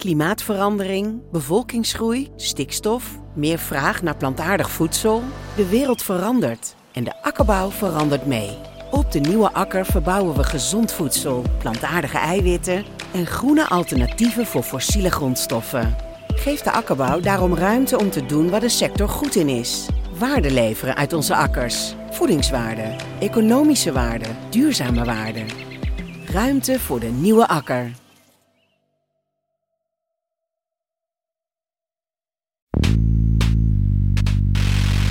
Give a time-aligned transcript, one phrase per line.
[0.00, 5.22] Klimaatverandering, bevolkingsgroei, stikstof, meer vraag naar plantaardig voedsel.
[5.56, 8.58] De wereld verandert en de akkerbouw verandert mee.
[8.90, 15.10] Op de nieuwe akker verbouwen we gezond voedsel, plantaardige eiwitten en groene alternatieven voor fossiele
[15.10, 15.96] grondstoffen.
[16.26, 19.86] Geef de akkerbouw daarom ruimte om te doen waar de sector goed in is.
[20.18, 21.94] Waarde leveren uit onze akkers.
[22.10, 25.44] Voedingswaarde, economische waarde, duurzame waarde.
[26.26, 27.99] Ruimte voor de nieuwe akker.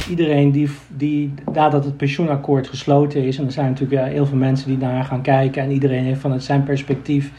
[0.10, 4.68] Iedereen die, die nadat het pensioenakkoord gesloten is, en er zijn natuurlijk heel veel mensen
[4.68, 7.32] die naar gaan kijken, en iedereen heeft vanuit zijn perspectief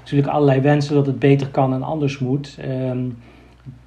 [0.00, 2.58] natuurlijk allerlei wensen dat het beter kan en anders moet.
[2.60, 2.98] Ehm,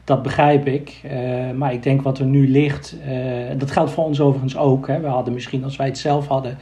[0.03, 1.01] dat begrijp ik.
[1.05, 1.11] Uh,
[1.55, 3.13] maar ik denk wat er nu ligt, uh,
[3.57, 4.87] dat geldt voor ons overigens ook.
[4.87, 4.99] Hè.
[4.99, 6.57] We hadden misschien, als wij het zelf hadden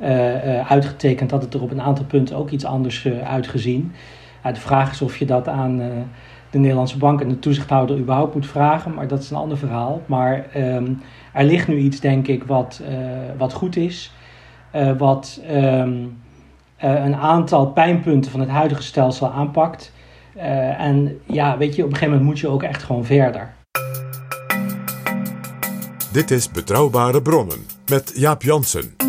[0.00, 3.92] uh, uitgetekend, had het er op een aantal punten ook iets anders uitgezien.
[4.42, 5.80] de vraag is of je dat aan
[6.52, 10.02] de Nederlandse bank en de toezichthouder überhaupt moet vragen, maar dat is een ander verhaal.
[10.06, 11.00] Maar um,
[11.32, 12.88] er ligt nu iets, denk ik, wat, uh,
[13.38, 14.12] wat goed is.
[14.74, 16.18] Uh, wat um,
[16.84, 19.92] uh, een aantal pijnpunten van het huidige stelsel aanpakt.
[20.78, 23.52] en ja, weet je, op een gegeven moment moet je ook echt gewoon verder.
[26.12, 29.01] Dit is Betrouwbare Bronnen met Jaap Jansen.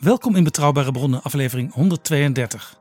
[0.00, 2.80] Welkom in Betrouwbare Bronnen, aflevering 132.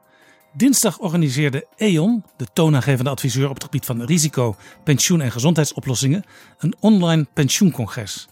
[0.53, 6.23] Dinsdag organiseerde E.ON, de toonaangevende adviseur op het gebied van risico, pensioen en gezondheidsoplossingen,
[6.57, 8.27] een online pensioencongres.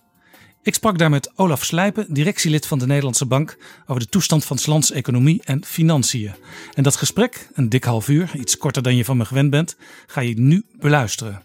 [0.61, 4.57] Ik sprak daar met Olaf Slijpen, directielid van de Nederlandse Bank, over de toestand van
[4.65, 6.33] lands economie en financiën.
[6.73, 9.77] En dat gesprek, een dik half uur, iets korter dan je van me gewend bent,
[10.05, 11.43] ga je nu beluisteren.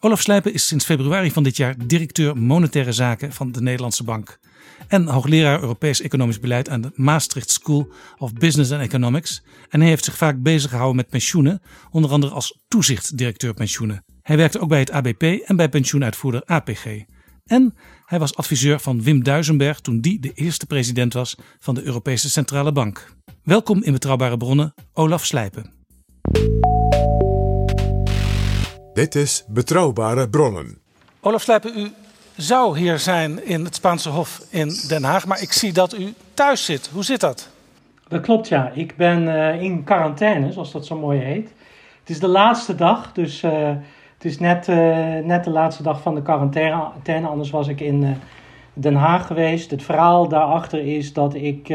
[0.00, 4.40] Olaf Slijpen is sinds februari van dit jaar directeur monetaire zaken van de Nederlandse Bank
[4.88, 9.42] en hoogleraar Europees Economisch Beleid aan de Maastricht School of Business and Economics.
[9.68, 14.04] En hij heeft zich vaak bezig gehouden met pensioenen, onder andere als toezichtdirecteur pensioenen.
[14.22, 16.86] Hij werkte ook bij het ABP en bij pensioenuitvoerder APG.
[17.44, 21.82] En hij was adviseur van Wim Duisenberg toen die de eerste president was van de
[21.82, 23.14] Europese Centrale Bank.
[23.42, 25.72] Welkom in Betrouwbare Bronnen, Olaf Slijpen.
[28.92, 30.78] Dit is Betrouwbare Bronnen.
[31.20, 31.90] Olaf Slijpen, u
[32.36, 36.14] zou hier zijn in het Spaanse Hof in Den Haag, maar ik zie dat u
[36.34, 36.90] thuis zit.
[36.92, 37.48] Hoe zit dat?
[38.08, 38.70] Dat klopt, ja.
[38.74, 41.52] Ik ben uh, in quarantaine, zoals dat zo mooi heet.
[42.00, 43.68] Het is de laatste dag, dus uh,
[44.14, 44.76] het is net, uh,
[45.24, 47.26] net de laatste dag van de quarantaine.
[47.26, 48.16] Anders was ik in
[48.72, 49.70] Den Haag geweest.
[49.70, 51.68] Het verhaal daarachter is dat ik...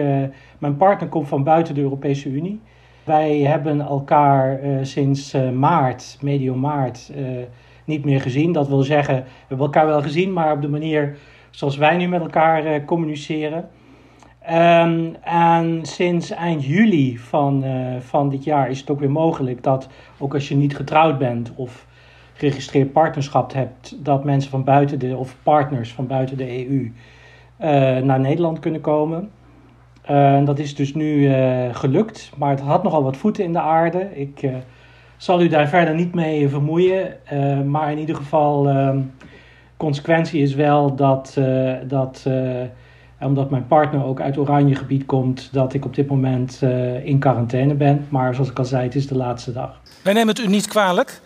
[0.57, 2.61] mijn partner komt van buiten de Europese Unie.
[3.03, 7.11] Wij hebben elkaar sinds maart, medio maart
[7.87, 8.51] niet meer gezien.
[8.51, 11.17] Dat wil zeggen, we hebben elkaar wel gezien, maar op de manier
[11.49, 13.69] zoals wij nu met elkaar uh, communiceren.
[14.49, 19.63] Um, en sinds eind juli van, uh, van dit jaar is het ook weer mogelijk
[19.63, 21.87] dat, ook als je niet getrouwd bent of
[22.33, 26.91] geregistreerd partnerschap hebt, dat mensen van buiten de, of partners van buiten de EU
[27.61, 29.29] uh, naar Nederland kunnen komen.
[30.43, 31.33] Dat is dus nu
[31.71, 34.09] gelukt, maar het had nogal wat voeten in de aarde.
[34.13, 34.49] Ik
[35.17, 37.17] zal u daar verder niet mee vermoeien.
[37.33, 38.97] Uh, maar in ieder geval, uh,
[39.77, 42.25] consequentie is wel dat, uh, dat
[43.19, 46.61] omdat mijn partner ook uit Oranje gebied komt, dat ik op dit moment
[47.03, 48.05] in quarantaine ben.
[48.09, 49.81] Maar zoals ik al zei, het is de laatste dag.
[50.01, 51.21] Wij nemen het u niet kwalijk.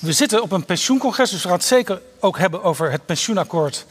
[0.00, 3.86] We zitten op een pensioencongres, dus we gaan het zeker ook hebben over het pensioenakkoord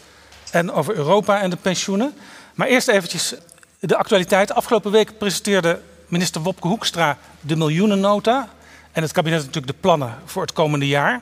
[0.51, 2.13] en over Europa en de pensioenen.
[2.53, 3.35] Maar eerst eventjes
[3.79, 4.53] de actualiteit.
[4.53, 8.49] Afgelopen week presenteerde minister Wopke Hoekstra de miljoenennota
[8.95, 11.21] en het kabinet natuurlijk de plannen voor het komende jaar.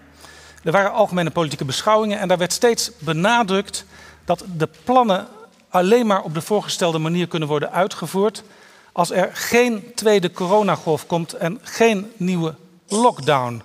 [0.63, 3.85] Er waren algemene politieke beschouwingen en daar werd steeds benadrukt
[4.25, 5.27] dat de plannen
[5.69, 8.43] alleen maar op de voorgestelde manier kunnen worden uitgevoerd
[8.91, 12.55] als er geen tweede coronagolf komt en geen nieuwe
[12.87, 13.61] lockdown.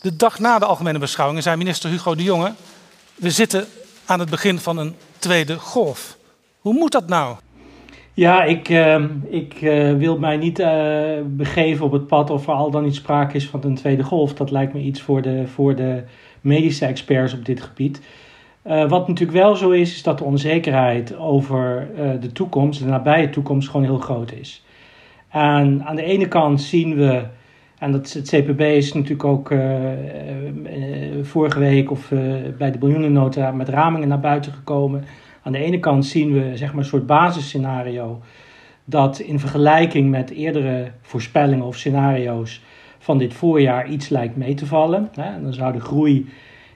[0.00, 2.54] De dag na de algemene beschouwingen zei minister Hugo de Jonge:
[3.14, 3.68] We zitten
[4.04, 6.16] aan het begin van een tweede golf.
[6.58, 7.36] Hoe moet dat nou?
[8.14, 12.52] Ja, ik, uh, ik uh, wil mij niet uh, begeven op het pad of er
[12.52, 14.34] al dan niet sprake is van een tweede golf.
[14.34, 16.02] Dat lijkt me iets voor de, voor de
[16.40, 18.02] medische experts op dit gebied.
[18.66, 21.88] Uh, wat natuurlijk wel zo is, is dat de onzekerheid over
[22.20, 24.64] de toekomst, de nabije toekomst, gewoon heel groot is.
[25.28, 27.22] En aan de ene kant zien we,
[27.78, 29.54] en dat, het CPB is natuurlijk ook
[31.22, 32.08] vorige week of
[32.58, 35.04] bij de miljoenennota met ramingen naar buiten gekomen
[35.42, 38.20] aan de ene kant zien we zeg maar, een soort basisscenario
[38.84, 42.62] dat in vergelijking met eerdere voorspellingen of scenario's
[42.98, 45.10] van dit voorjaar iets lijkt mee te vallen.
[45.42, 46.28] Dan zou de groei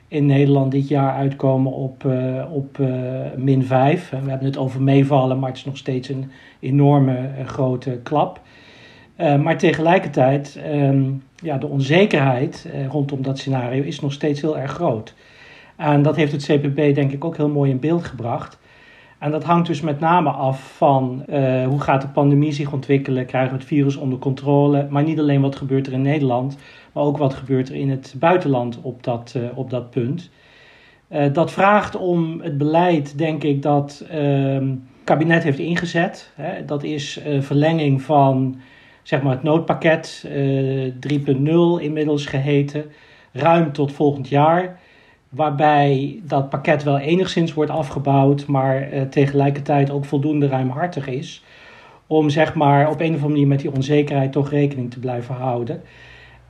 [0.08, 2.88] in Nederland dit jaar uitkomen op, uh, op uh,
[3.36, 4.10] min 5.
[4.10, 6.30] We hebben het over meevallen, maar het is nog steeds een
[6.60, 8.40] enorme uh, grote klap.
[9.16, 15.14] maar tegelijkertijd, um, ja, de onzekerheid rondom dat scenario is nog steeds heel erg groot.
[15.76, 18.58] En dat heeft het CPB denk ik ook heel mooi in beeld gebracht.
[19.18, 23.26] En dat hangt dus met name af van uh, hoe gaat de pandemie zich ontwikkelen,
[23.26, 26.58] krijgen we het virus onder controle, maar niet alleen wat gebeurt er in Nederland,
[26.92, 30.30] maar ook wat gebeurt er in het buitenland op dat, uh, op dat punt.
[31.08, 36.32] Uh, dat vraagt om het beleid, denk ik, dat ehm, het kabinet heeft ingezet.
[36.34, 36.64] Hè.
[36.64, 38.56] Dat is verlenging van
[39.02, 40.30] zeg maar, het noodpakket 3.0
[41.78, 42.84] inmiddels geheten,
[43.32, 44.78] ruim tot volgend jaar
[45.28, 51.42] waarbij dat pakket wel enigszins wordt afgebouwd, maar uh, tegelijkertijd ook voldoende ruimhartig is.
[52.06, 55.34] Om zeg maar op een of andere manier met die onzekerheid toch rekening te blijven
[55.34, 55.82] houden.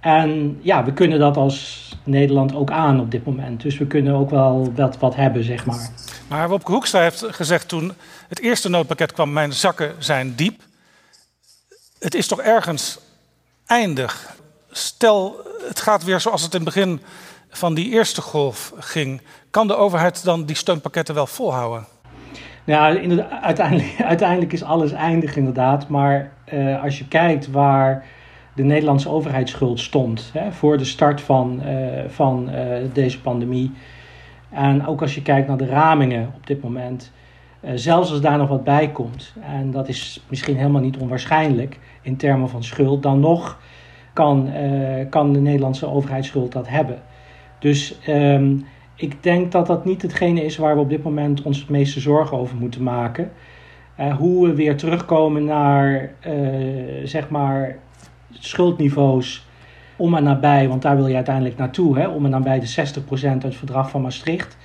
[0.01, 3.63] En ja, we kunnen dat als Nederland ook aan op dit moment.
[3.63, 5.91] Dus we kunnen ook wel wat, wat hebben, zeg maar.
[6.29, 7.93] Maar Wopke Hoekstra heeft gezegd toen
[8.29, 9.33] het eerste noodpakket kwam...
[9.33, 10.63] mijn zakken zijn diep.
[11.99, 12.99] Het is toch ergens
[13.67, 14.37] eindig.
[14.71, 15.37] Stel,
[15.69, 17.01] het gaat weer zoals het in het begin
[17.57, 19.21] van die eerste golf ging,
[19.51, 21.87] kan de overheid dan die steunpakketten wel volhouden?
[22.65, 22.97] Ja,
[23.43, 25.89] uiteindelijk, uiteindelijk is alles eindig inderdaad.
[25.89, 28.07] Maar uh, als je kijkt waar
[28.55, 33.73] de Nederlandse overheidsschuld stond hè, voor de start van, uh, van uh, deze pandemie.
[34.51, 37.13] En ook als je kijkt naar de ramingen op dit moment.
[37.75, 42.17] zelfs als daar nog wat bij komt, en dat is misschien helemaal niet onwaarschijnlijk in
[42.17, 43.59] termen van schuld, dan nog
[44.13, 44.51] kan,
[45.11, 47.03] kan de Nederlandse overheidsschuld dat hebben.
[47.59, 48.67] Dus um,
[48.97, 52.01] ik denk dat dat niet hetgene is waar we op dit moment ons het meeste
[52.01, 53.33] zorgen over moeten maken.
[54.01, 57.79] Uh, hoe we weer terugkomen naar, uh, zeg maar,
[58.31, 59.47] schuldniveaus
[59.97, 63.33] om en nabij, want daar wil je uiteindelijk naartoe, hè, om en nabij de 60%
[63.33, 64.57] uit het verdrag van Maastricht.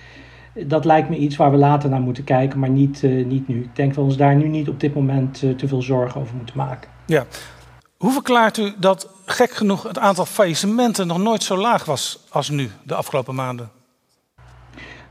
[0.54, 3.62] Dat lijkt me iets waar we later naar moeten kijken, maar niet, uh, niet nu.
[3.62, 6.36] Ik denk dat we ons daar nu niet op dit moment te veel zorgen over
[6.36, 6.90] moeten maken.
[7.06, 7.26] Ja,
[7.98, 12.50] hoe verklaart u dat gek genoeg het aantal faillissementen nog nooit zo laag was als
[12.50, 13.70] nu, de afgelopen maanden?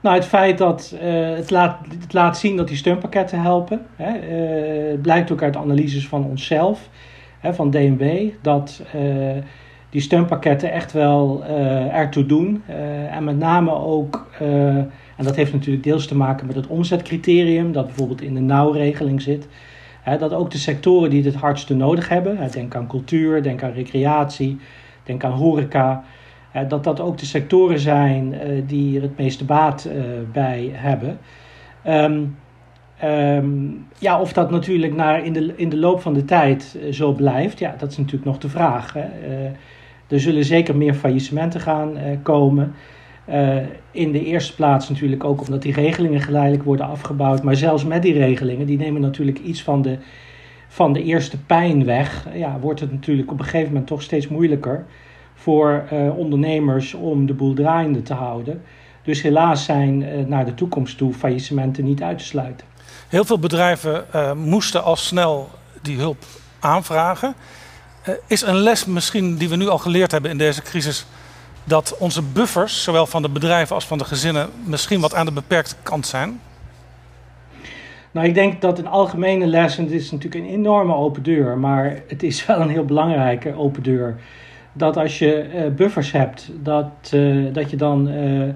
[0.01, 1.01] Nou, het feit dat uh,
[1.37, 3.87] het, laat, het laat zien dat die steunpakketten helpen.
[3.97, 4.19] Hè.
[4.91, 6.89] Het blijkt ook uit analyses van onszelf,
[7.39, 9.03] hè, van DNB, dat uh,
[9.91, 11.45] die steunpakketten echt wel
[11.93, 12.63] ertoe doen.
[13.11, 14.27] en met name ook,
[15.17, 19.23] en dat heeft natuurlijk deels te maken met het omzetcriterium, dat bijvoorbeeld in de nauwregeling
[19.23, 19.49] zit
[20.05, 24.59] dat ook de sectoren die het hardste nodig hebben, denk aan cultuur, denk aan recreatie,
[25.05, 26.05] denk aan horeca,
[26.69, 30.03] dat dat ook de sectoren zijn uh, die er het meeste baat uh,
[30.33, 31.19] bij hebben.
[31.87, 32.37] Um,
[33.05, 36.93] um, ja, of dat natuurlijk naar in, de, in de loop van de tijd uh,
[36.93, 38.97] zo blijft, ja, dat is natuurlijk nog de vraag.
[40.09, 42.75] Er zullen zeker meer faillissementen gaan komen.
[43.33, 43.57] Uh,
[43.91, 47.43] in de eerste plaats natuurlijk ook omdat die regelingen geleidelijk worden afgebouwd.
[47.43, 49.99] Maar zelfs met die regelingen, die nemen natuurlijk iets van de,
[50.69, 52.27] van de eerste pijn weg.
[52.35, 54.85] Ja, wordt het natuurlijk op een gegeven moment toch steeds moeilijker
[55.35, 58.63] voor uh, ondernemers om de boel draaiende te houden.
[59.03, 62.67] Dus helaas zijn uh, naar de toekomst toe faillissementen niet uit te sluiten.
[63.09, 64.05] Heel veel bedrijven
[64.37, 65.51] moesten al snel
[65.83, 66.25] die hulp
[66.61, 67.35] aanvragen.
[68.27, 71.07] is een les misschien die we nu al geleerd hebben in deze crisis
[71.71, 75.33] dat onze buffers, zowel van de bedrijven als van de gezinnen, misschien wat aan de
[75.33, 76.41] beperkte kant zijn?
[78.11, 81.59] Nou, ik denk dat een algemene les, en het is natuurlijk een enorme open deur,
[81.59, 84.17] maar het is wel een heel belangrijke open deur.
[84.73, 88.49] Dat als je uh, buffers hebt, dat, uh, dat je dan uh,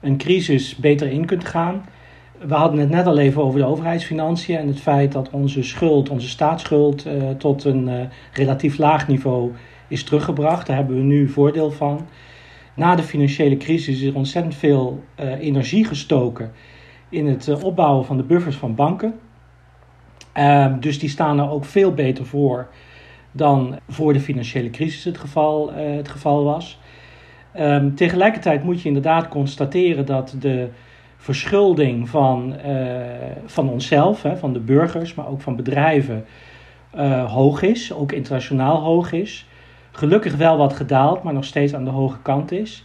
[0.00, 1.84] een crisis beter in kunt gaan.
[2.46, 6.08] We hadden het net al even over de overheidsfinanciën en het feit dat onze schuld,
[6.08, 7.06] onze staatsschuld,
[7.38, 9.52] tot een relatief laag niveau
[9.88, 10.66] is teruggebracht.
[10.66, 12.06] Daar hebben we nu voordeel van
[12.80, 16.52] na de financiële crisis is er ontzettend veel uh, energie gestoken
[17.08, 19.14] in het uh, opbouwen van de buffers van banken.
[20.36, 22.68] Uh, dus die staan er ook veel beter voor
[23.32, 26.78] dan voor de financiële crisis het geval, eh, het geval was.
[27.58, 30.68] Um, tegelijkertijd moet je inderdaad constateren dat de
[31.16, 32.54] verschulding van,
[33.46, 36.24] van onszelf, hè, van de burgers, maar ook van bedrijven,
[37.26, 39.46] hoog is, ook internationaal hoog is.
[39.92, 42.84] Gelukkig wel wat gedaald, maar nog steeds aan de hoge kant is.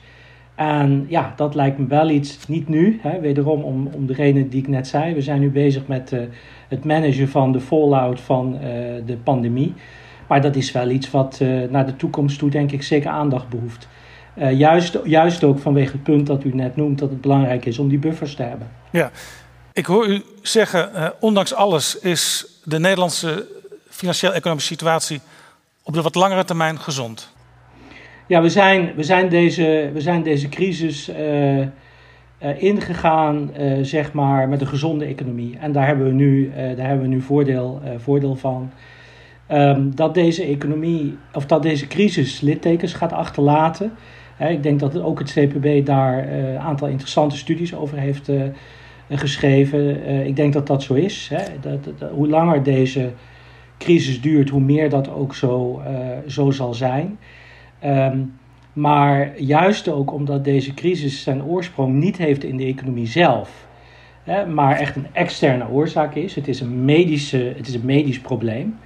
[0.55, 4.49] En ja, dat lijkt me wel iets, niet nu, hè, wederom om, om de reden
[4.49, 5.13] die ik net zei.
[5.13, 6.21] We zijn nu bezig met uh,
[6.67, 8.61] het managen van de fallout van uh,
[9.05, 9.73] de pandemie.
[10.27, 13.49] Maar dat is wel iets wat uh, naar de toekomst toe, denk ik, zeker aandacht
[13.49, 13.87] behoeft.
[14.35, 17.87] juist, juist ook vanwege het punt dat u net noemt, dat het belangrijk is om
[17.87, 18.67] die buffers te hebben.
[18.91, 19.11] Ja,
[19.73, 23.47] ik hoor u zeggen, ondanks alles is de Nederlandse
[23.89, 25.21] financieel-economische situatie
[25.85, 27.33] op de wat langere termijn gezond.
[28.27, 31.67] Ja, we zijn, we zijn, deze, we zijn deze crisis uh, uh,
[32.57, 35.57] ingegaan, uh, zeg maar, met een gezonde economie.
[35.59, 38.71] En daar hebben we nu, daar hebben we nu voordeel, voordeel van.
[39.51, 43.91] Um, dat deze economie, of dat deze crisis littekens gaat achterlaten.
[44.49, 48.29] ik denk dat ook het CPB daar een aantal interessante studies over heeft
[49.09, 50.05] geschreven.
[50.25, 51.29] ik denk dat dat zo is.
[51.33, 51.43] Hè.
[51.61, 53.11] Dat, hoe langer deze
[53.77, 55.81] crisis duurt, hoe meer dat ook zo,
[56.27, 57.17] zo zal zijn.
[57.85, 58.33] Um,
[58.75, 63.67] maar juist ook omdat deze crisis zijn oorsprong niet heeft in de economie zelf,
[64.23, 66.35] hè, maar echt een externe oorzaak is.
[66.35, 68.77] Het is een, medische, het is een medisch probleem.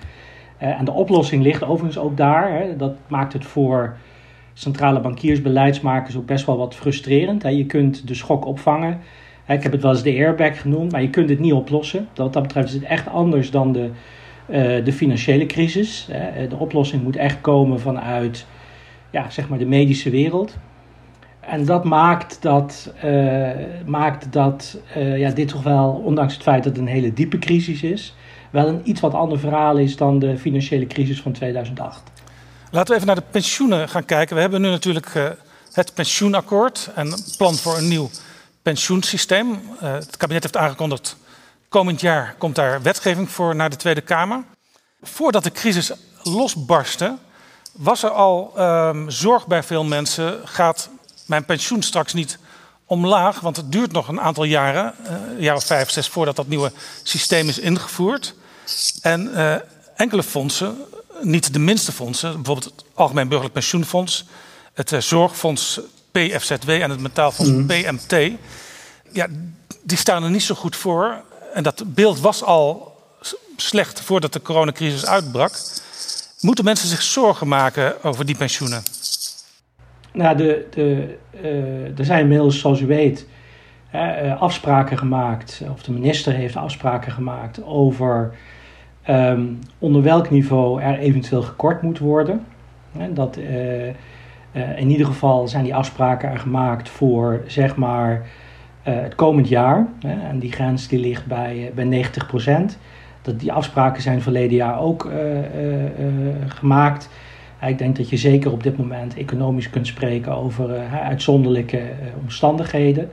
[0.62, 2.52] Uh, en de oplossing ligt overigens ook daar.
[2.52, 2.76] Hè.
[2.76, 3.98] Dat maakt het voor
[4.54, 7.44] centrale bankiers, beleidsmakers ook best wel wat frustrerend.
[7.44, 7.50] Hè.
[7.50, 9.00] Je kunt de schok opvangen.
[9.48, 12.08] Ik heb het wel eens de airbag genoemd, maar je kunt het niet oplossen.
[12.16, 13.90] Wat dat betreft is het echt anders dan de,
[14.84, 16.08] de financiële crisis.
[16.50, 18.46] De oplossing moet echt komen vanuit
[19.12, 20.56] ja, zeg maar de medische wereld.
[21.40, 23.50] En dat maakt dat, uh,
[23.86, 27.84] maakt dat ja, dit toch wel, ondanks het feit dat het een hele diepe crisis
[27.84, 28.16] is,
[28.50, 32.12] wel een iets wat ander verhaal is dan de financiële crisis van 2008.
[32.72, 34.36] Laten we even naar de pensioenen gaan kijken.
[34.36, 35.38] We hebben nu natuurlijk
[35.74, 38.10] het pensioenakkoord en plan voor een nieuw
[38.62, 39.60] pensioensysteem.
[39.80, 41.18] het kabinet heeft aangekondigd,
[41.70, 44.44] komend jaar komt daar wetgeving voor naar de Tweede Kamer.
[45.02, 45.92] Voordat de crisis
[46.24, 47.18] losbarstte,
[47.72, 50.90] was er al um, zorg bij veel mensen, gaat
[51.26, 52.38] mijn pensioen straks niet
[52.86, 53.40] omlaag?
[53.40, 56.72] Want het duurt nog een aantal jaren, uh, jaar of vijf, zes, voordat dat nieuwe
[57.04, 58.36] systeem is ingevoerd.
[59.02, 59.56] En uh,
[59.96, 60.78] enkele fondsen,
[61.22, 64.26] niet de minste fondsen, bijvoorbeeld het Algemeen Burgerlijk Pensioenfonds,
[64.74, 65.80] het uh, Zorgfonds
[66.12, 67.68] PFZW en het Metaalfonds mm.
[67.68, 68.32] PMT,
[69.12, 69.28] ja,
[69.84, 71.24] die staan er niet zo goed voor.
[71.54, 72.96] En dat beeld was al
[73.56, 75.52] slecht voordat de coronacrisis uitbrak.
[76.42, 78.84] Moeten mensen zich zorgen maken over die pensioenen?
[80.14, 83.28] Nou, de, de, uh, er zijn inmiddels, zoals u weet,
[83.96, 88.34] uh, afspraken gemaakt, of de minister heeft afspraken gemaakt over
[89.10, 92.46] um, onder welk niveau er eventueel gekort moet worden.
[93.10, 93.88] dat, uh,
[94.78, 98.28] in ieder geval zijn die afspraken er gemaakt voor zeg maar
[98.90, 99.88] het komend jaar.
[100.02, 102.78] en die grens die ligt bij, bij 90 procent.
[103.22, 105.14] Dat die afspraken zijn verleden jaar ook uh,
[106.46, 107.10] gemaakt.
[107.68, 111.82] Ik denk dat je zeker op dit moment economisch kunt spreken over uitzonderlijke
[112.22, 113.10] omstandigheden.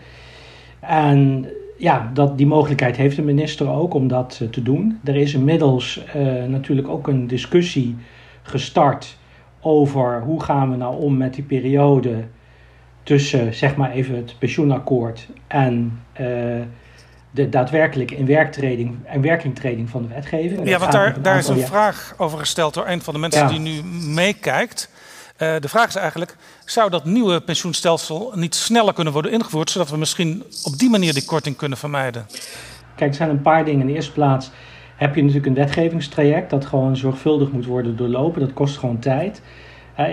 [0.80, 1.46] En
[1.78, 5.00] ja, dat, die mogelijkheid heeft de minister ook om dat te doen.
[5.04, 6.04] Er is inmiddels
[6.48, 7.96] natuurlijk ook een discussie
[8.42, 9.16] gestart
[9.60, 12.24] over hoe gaan we nou om met die periode
[13.06, 16.02] tussen zeg maar even het pensioenakkoord en
[17.30, 20.68] de daadwerkelijke inwerktreding en werkingtreding van de wetgeving.
[20.68, 23.58] Ja, want daar, daar is een vraag over gesteld door een van de mensen die
[23.58, 23.82] nu
[24.14, 24.90] meekijkt.
[25.38, 29.90] Uh, de vraag is eigenlijk, zou dat nieuwe pensioenstelsel niet sneller kunnen worden ingevoerd, zodat
[29.90, 32.26] we misschien op die manier die korting kunnen vermijden?
[32.94, 33.80] Kijk, er zijn een paar dingen.
[33.80, 34.50] In de eerste plaats
[34.96, 38.40] heb je natuurlijk een wetgevingstraject dat gewoon zorgvuldig moet worden doorlopen.
[38.40, 39.42] Dat kost gewoon tijd.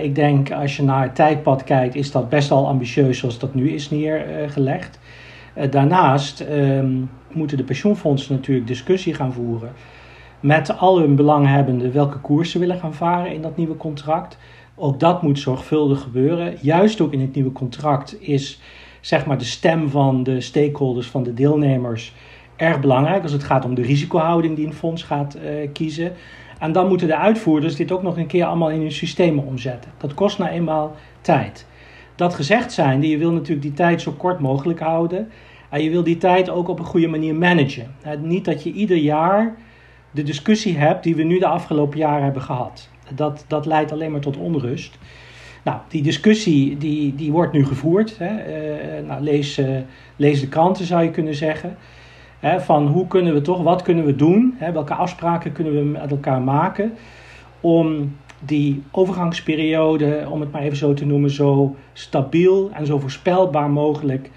[0.02, 3.54] Ik denk, als je naar het tijdpad kijkt, is dat best wel ambitieus zoals dat
[3.54, 4.98] nu is neergelegd.
[5.54, 6.92] Eh, daarnaast ehm,
[7.32, 9.72] moeten de pensioenfondsen natuurlijk discussie gaan voeren
[10.44, 14.38] met al hun belanghebbenden welke koers ze willen gaan varen in dat nieuwe contract.
[14.74, 16.56] Ook dat moet zorgvuldig gebeuren.
[16.60, 18.60] Juist ook in het nieuwe contract is
[19.00, 22.14] zeg maar de stem van de stakeholders, van de deelnemers,
[22.56, 26.12] erg belangrijk als het gaat om de risicohouding die een fonds gaat uh, kiezen.
[26.58, 29.90] En dan moeten de uitvoerders dit ook nog een keer allemaal in hun systemen omzetten.
[29.98, 31.66] Dat kost nou eenmaal tijd.
[32.14, 35.28] Dat gezegd zijnde, je wil natuurlijk die tijd zo kort mogelijk houden.
[35.70, 37.94] En je wil die tijd ook op een goede manier managen.
[38.20, 39.56] Niet dat je ieder jaar
[40.10, 42.88] de discussie hebt die we nu de afgelopen jaren hebben gehad.
[43.14, 44.98] Dat, dat leidt alleen maar tot onrust.
[45.64, 48.18] Nou, die discussie die, die wordt nu gevoerd.
[48.18, 48.28] Hè.
[48.28, 49.78] Uh, nou, lees, uh,
[50.16, 51.76] lees de kranten zou je kunnen zeggen.
[52.58, 54.54] Van hoe kunnen we toch, wat kunnen we doen?
[54.58, 56.92] Hè, welke afspraken kunnen we met elkaar maken
[57.60, 63.70] om die overgangsperiode, om het maar even zo te noemen, zo stabiel en zo voorspelbaar
[63.70, 64.30] mogelijk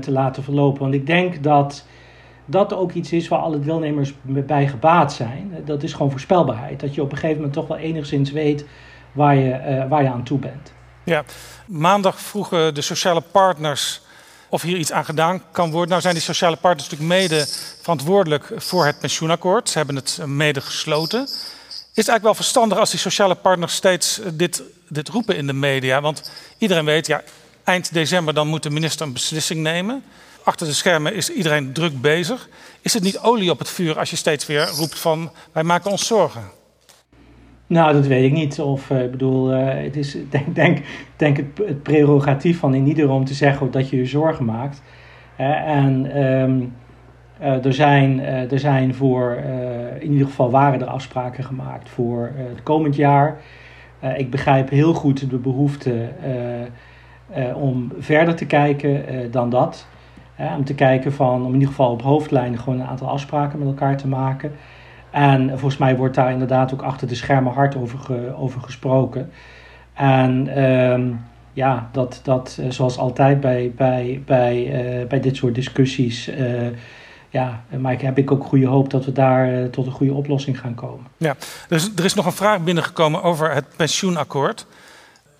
[0.00, 0.80] te laten verlopen.
[0.80, 1.86] Want ik denk dat
[2.44, 5.54] dat ook iets is waar alle deelnemers bij gebaat zijn.
[5.64, 6.80] Dat is gewoon voorspelbaarheid.
[6.80, 8.66] Dat je op een gegeven moment toch wel enigszins weet
[9.12, 10.72] waar je, waar je aan toe bent.
[11.04, 11.24] Ja,
[11.66, 14.04] maandag vroegen de sociale partners
[14.48, 15.88] of hier iets aan gedaan kan worden.
[15.88, 17.46] Nou zijn die sociale partners natuurlijk mede
[17.80, 19.68] verantwoordelijk voor het pensioenakkoord.
[19.68, 21.22] Ze hebben het mede gesloten.
[21.22, 25.52] Is het eigenlijk wel verstandig als die sociale partners steeds dit, dit roepen in de
[25.52, 26.00] media?
[26.00, 27.22] Want iedereen weet, ja,
[27.64, 30.04] eind december dan moet de minister een beslissing nemen.
[30.42, 32.48] Achter de schermen is iedereen druk bezig.
[32.80, 35.90] Is het niet olie op het vuur als je steeds weer roept van wij maken
[35.90, 36.50] ons zorgen?
[37.66, 38.60] Nou, dat weet ik niet.
[38.60, 40.78] Of uh, ik bedoel, uh, het is denk, denk,
[41.16, 44.82] denk het, het, prerogatief van in ieder om te zeggen dat je je zorgen maakt.
[45.36, 46.72] En um,
[47.38, 49.36] er, zijn, er zijn voor,
[50.00, 53.36] in ieder geval waren er afspraken gemaakt voor het komend jaar.
[54.16, 56.08] ik begrijp heel goed de behoefte
[57.54, 59.88] om verder te kijken dan dat.
[60.56, 63.68] om te kijken van, om in ieder geval op hoofdlijnen gewoon een aantal afspraken met
[63.68, 64.52] elkaar te maken.
[65.16, 69.32] En volgens mij wordt daar inderdaad ook achter de schermen hard over, over gesproken.
[69.94, 74.56] En um, ja, dat, dat eh, zoals altijd bij, bij, bij,
[75.00, 76.28] uh, bij dit soort discussies.
[76.28, 76.68] Uh,
[77.28, 80.60] ja, maar ik heb ik ook goede hoop dat we daar tot een goede oplossing
[80.60, 81.06] gaan komen.
[81.16, 81.36] Ja,
[81.68, 84.66] dus er is nog een vraag binnengekomen over het pensioenakkoord.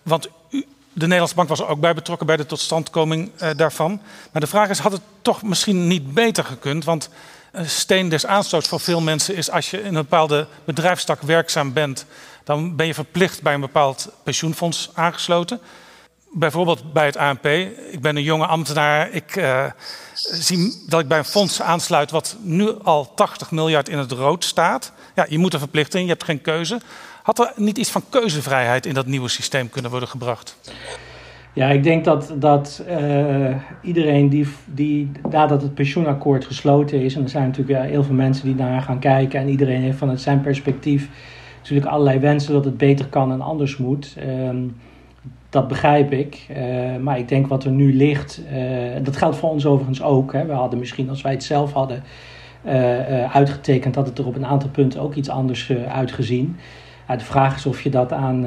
[0.03, 0.61] Want de
[0.93, 4.01] Nederlandse Bank was er ook bij betrokken bij de totstandkoming daarvan.
[4.33, 6.85] Maar de vraag is, had het toch misschien niet beter gekund?
[6.85, 7.11] Want
[7.65, 12.07] steen des aanstoots voor veel mensen is als je in een bepaalde bedrijfstak werkzaam bent,
[12.45, 15.61] dan ben je verplicht bij een bepaald pensioenfonds aangesloten.
[16.33, 17.47] Bijvoorbeeld bij het ANP.
[17.91, 19.11] Ik ben een jonge ambtenaar.
[19.11, 19.65] Ik uh,
[20.15, 24.45] zie dat ik bij een fonds aansluit wat nu al 80 miljard in het rood
[24.45, 24.93] staat.
[25.15, 26.81] Ja, je moet er verplicht in, je hebt geen keuze.
[27.23, 30.57] Had er niet iets van keuzevrijheid in dat nieuwe systeem kunnen worden gebracht?
[31.57, 37.23] Ja, ik denk dat, dat uh, iedereen die, die nadat het pensioenakkoord gesloten is, en
[37.23, 40.41] er zijn natuurlijk heel veel mensen die naar gaan kijken, en iedereen heeft vanuit zijn
[40.41, 41.09] perspectief
[41.59, 44.17] natuurlijk allerlei wensen dat het beter kan en anders moet.
[44.19, 44.51] Uh,
[45.49, 46.47] dat begrijp ik.
[46.51, 48.59] Uh, maar ik denk wat er nu ligt, uh,
[49.03, 50.33] dat geldt voor ons overigens ook.
[50.33, 50.47] Hè.
[50.47, 52.03] We hadden misschien, als wij het zelf hadden
[53.33, 56.57] uitgetekend, dat het er op een aantal punten ook iets anders uitgezien.
[57.07, 58.47] de vraag is of je dat aan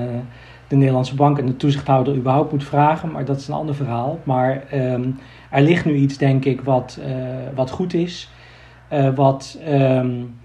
[0.69, 4.19] de Nederlandse bank en de toezichthouder überhaupt moet vragen, maar dat is een ander verhaal.
[4.23, 7.15] Maar um, er ligt nu iets, denk ik, wat, uh,
[7.55, 8.29] wat goed is.
[8.93, 10.35] Uh, wat um,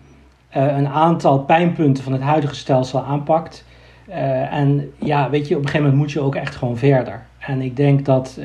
[0.57, 3.65] uh, een aantal pijnpunten van het huidige stelsel aanpakt.
[4.51, 7.27] en ja, weet je, op een gegeven moment moet je ook echt gewoon verder.
[7.39, 8.41] En ik denk dat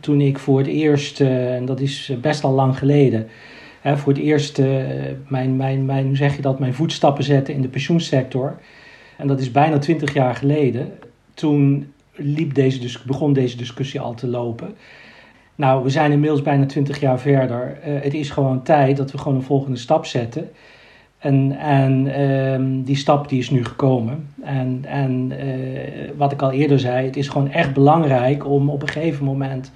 [0.00, 3.28] toen ik voor het eerst, en dat is best al lang geleden,
[3.82, 4.62] voor het eerst
[5.28, 8.56] mijn, mijn, mijn, hoe zeg je dat, mijn voetstappen zette in de pensioensector
[9.20, 10.92] en dat is bijna twintig jaar geleden.
[11.34, 14.74] Toen liep deze, begon deze discussie al te lopen.
[15.54, 17.78] Nou, we zijn inmiddels bijna twintig jaar verder.
[17.86, 20.50] Uh, het is gewoon tijd dat we gewoon een volgende stap zetten.
[21.18, 24.28] En, en um, die stap die is nu gekomen.
[24.42, 28.82] En, en uh, wat ik al eerder zei, het is gewoon echt belangrijk om op
[28.82, 29.72] een gegeven moment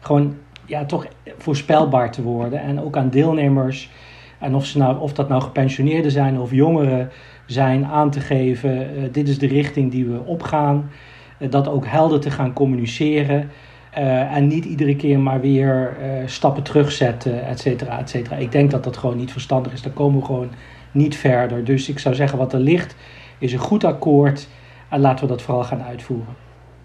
[0.00, 0.34] gewoon
[0.66, 1.06] ja, toch
[1.38, 2.60] voorspelbaar te worden.
[2.60, 3.90] En ook aan deelnemers,
[4.38, 7.10] en of, ze nou, of dat nou gepensioneerden zijn of jongeren,
[7.46, 10.90] zijn aan te geven, uh, dit is de richting die we opgaan.
[11.38, 13.50] Uh, dat ook helder te gaan communiceren.
[13.98, 18.36] Uh, en niet iedere keer maar weer stappen terugzetten, et cetera, et cetera.
[18.36, 19.82] Ik denk dat dat gewoon niet verstandig is.
[19.82, 20.50] Dan komen we gewoon
[20.92, 21.64] niet verder.
[21.64, 22.94] Dus ik zou zeggen, wat er ligt,
[23.38, 24.48] is een goed akkoord.
[24.88, 26.34] En laten we dat vooral gaan uitvoeren.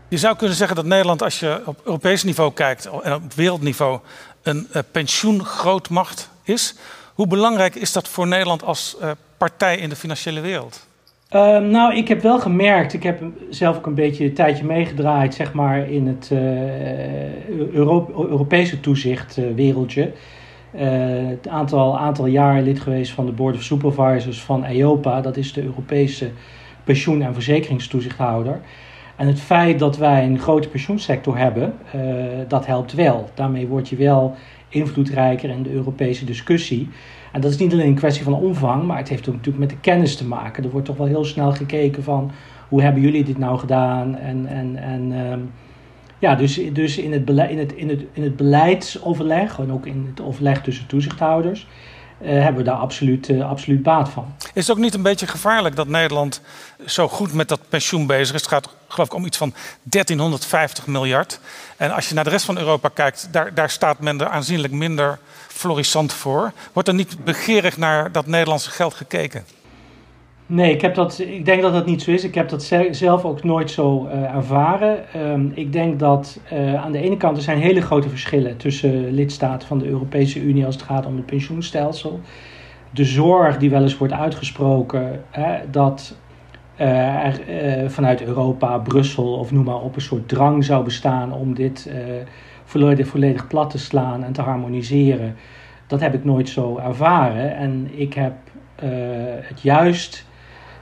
[0.08, 4.00] Je zou kunnen zeggen dat Nederland, als je op Europees niveau kijkt en op wereldniveau,
[4.44, 6.76] een pensioengrootmacht is.
[7.14, 8.98] Hoe belangrijk is dat voor Nederland als
[9.40, 10.88] partij in de financiële wereld?
[11.36, 15.34] Uh, nou, ik heb wel gemerkt, ik heb zelf ook een beetje een tijdje meegedraaid,
[15.34, 16.32] zeg maar, in het
[17.72, 20.12] Euro Europese toezichtwereldje.
[20.76, 20.82] Uh,
[21.30, 25.54] het aantal, aantal jaar lid geweest van de Board of Supervisors van EIOPA, dat is
[25.54, 26.32] de Europese
[26.84, 28.62] pensioen- en verzekeringstoezichthouder.
[29.16, 31.74] En het feit dat wij een grote pensioensector hebben,
[32.48, 33.30] dat helpt wel.
[33.34, 34.36] Daarmee word je wel
[34.70, 36.90] invloedrijker in de Europese discussie.
[37.32, 39.70] En dat is niet alleen een kwestie van omvang, maar het heeft ook natuurlijk met
[39.70, 40.64] de kennis te maken.
[40.64, 42.32] Er wordt toch wel heel snel gekeken van
[42.70, 44.16] hoe hebben jullie dit nou gedaan?
[44.16, 45.52] En, en, en um,
[46.20, 49.86] ja, dus, dus in, het beleid, in, het, in, het, in het beleidsoverleg en ook
[49.86, 51.68] in het overleg tussen toezichthouders.
[52.22, 54.34] Uh, hebben we daar absoluut, uh, absoluut baat van.
[54.54, 56.42] Is het ook niet een beetje gevaarlijk dat Nederland
[56.86, 58.42] zo goed met dat pensioen bezig is?
[58.42, 59.54] Het gaat geloof ik om iets van
[59.84, 61.40] 1350 miljard.
[61.78, 64.74] En als je naar de rest van Europa kijkt, daar, daar staat men er aanzienlijk
[64.74, 66.52] minder florissant voor.
[66.74, 69.46] Wordt er niet begeerig naar dat Nederlandse geld gekeken?
[70.52, 72.24] Nee, ik, heb dat, ik denk dat dat niet zo is.
[72.24, 75.14] Ik heb dat zelf ook nooit zo uh, ervaren.
[75.14, 79.12] Ehm, ik denk dat uh, aan de ene kant er zijn hele grote verschillen tussen
[79.12, 82.20] lidstaten van de Europese Unie als het gaat om het pensioenstelsel.
[82.92, 86.18] De zorg die wel eens wordt uitgesproken hè, dat
[86.80, 91.54] uh, er vanuit Europa, Brussel of noem maar op een soort drang zou bestaan om
[91.54, 91.92] dit
[92.64, 95.36] volledig, volledig plat te slaan en te harmoniseren.
[95.88, 97.56] Dat heb ik nooit zo ervaren.
[97.56, 98.34] En ik heb
[99.48, 100.28] het juist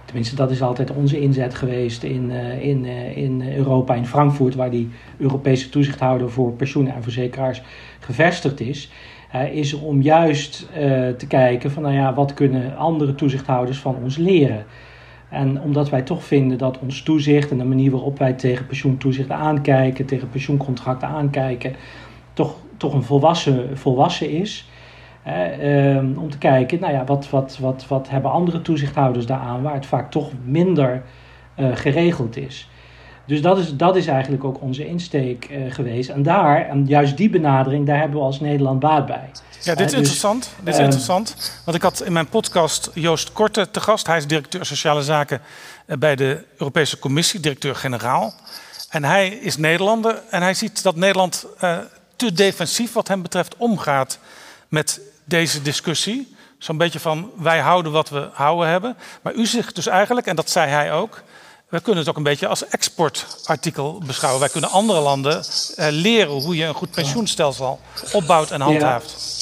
[0.07, 4.55] Tenminste, dat is altijd onze inzet geweest in, uh, in, uh, in Europa, in Frankfurt,
[4.55, 7.61] waar die Europese toezichthouder voor pensioenen en verzekeraars
[7.99, 8.91] gevestigd is.
[9.35, 10.67] Uh, is om juist
[11.17, 14.65] te kijken van, nou ja, wat kunnen andere toezichthouders van ons leren?
[15.29, 19.29] En omdat wij toch vinden dat ons toezicht en de manier waarop wij tegen pensioentoezicht
[19.29, 21.75] aankijken, tegen pensioencontracten aankijken,
[22.33, 24.69] toch, toch een volwassen, volwassen is.
[25.27, 29.73] Ehm, om te kijken, nou ja, wat, wat, wat, wat hebben andere toezichthouders daaraan, waar
[29.73, 31.03] het vaak toch minder
[31.59, 32.69] uh, geregeld is.
[33.25, 36.09] Dus dat is, dat is eigenlijk ook onze insteek uh, geweest.
[36.09, 39.29] En daar, en juist die benadering, daar hebben we als Nederland baat bij.
[39.61, 40.49] Ja, dit is uh, interessant.
[40.59, 41.61] dit is ehm, interessant.
[41.65, 44.07] Want ik had in mijn podcast Joost Korte te gast.
[44.07, 45.41] Hij is directeur Sociale Zaken
[45.99, 48.33] bij de Europese Commissie, directeur-generaal.
[48.89, 51.45] En hij is Nederlander en hij ziet dat Nederland
[52.15, 54.19] te defensief wat hem betreft omgaat
[54.67, 56.35] met deze discussie.
[56.57, 58.97] Zo'n beetje van wij houden wat we houden hebben.
[59.21, 61.23] Maar u zegt dus eigenlijk, en dat zei hij ook,
[61.69, 64.41] we kunnen het ook een beetje als exportartikel beschouwen.
[64.41, 65.43] Wij kunnen andere landen
[65.75, 67.79] eh, leren hoe je een goed pensioenstelsel
[68.13, 69.35] opbouwt en handhaaft.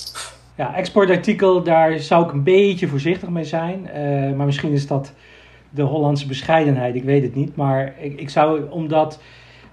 [0.55, 0.75] Ja.
[0.75, 3.89] exportartikel, daar zou ik een beetje voorzichtig mee zijn.
[3.95, 5.11] Uh, maar misschien is dat
[5.69, 7.55] de Hollandse bescheidenheid, ik weet het niet.
[7.55, 9.19] Maar ik, ik zou, omdat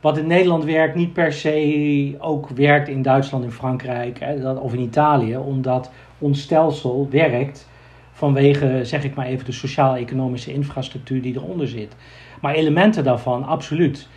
[0.00, 4.18] wat in Nederland werkt, niet per se ook werkt in Duitsland, in Frankrijk
[4.60, 5.90] of in Italië, omdat
[6.22, 7.68] ons stelsel werkt
[8.12, 11.96] vanwege, zeg ik maar even, de sociaal-economische infrastructuur die eronder zit.
[12.40, 14.08] Maar elementen daarvan, absoluut.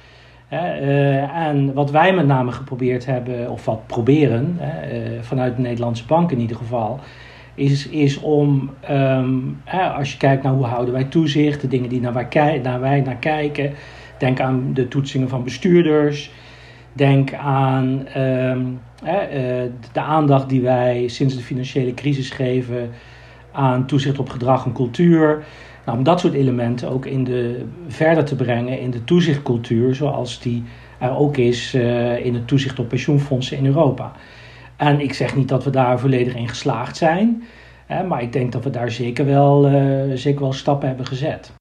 [0.52, 4.68] Uh, en wat wij met name geprobeerd hebben, of wat proberen, uh,
[5.22, 7.00] vanuit de Nederlandse bank in ieder geval,
[7.56, 9.62] is, is om, um,
[9.96, 13.02] als je kijkt naar hoe houden wij toezicht, de dingen die naar wij, naar wij
[13.02, 13.74] naar kijken,
[14.18, 16.32] denk aan de toetsingen van bestuurders,
[16.96, 18.80] denk aan um,
[19.92, 22.90] de aandacht die wij sinds de financiële crisis geven
[23.52, 25.44] aan toezicht op gedrag en cultuur.
[25.86, 30.40] Nou, om dat soort elementen ook in de, verder te brengen in de toezichtcultuur, zoals
[30.40, 30.64] die
[31.00, 34.12] er ook is uh, in het toezicht op pensioenfondsen in Europa.
[34.76, 37.44] En ik zeg niet dat we daar volledig in geslaagd zijn,
[37.86, 41.54] hè, maar ik denk dat we daar zeker wel, uh, zeker wel stappen hebben gezet.